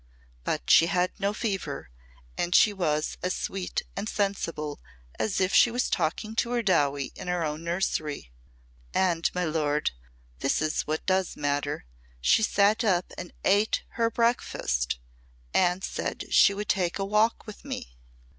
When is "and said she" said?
15.53-16.55